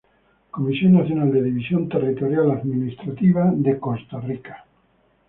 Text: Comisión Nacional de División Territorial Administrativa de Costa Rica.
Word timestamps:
Comisión 0.49 0.93
Nacional 0.93 1.31
de 1.31 1.43
División 1.43 1.87
Territorial 1.87 2.49
Administrativa 2.49 3.51
de 3.55 3.77
Costa 3.79 4.19
Rica. 4.19 4.65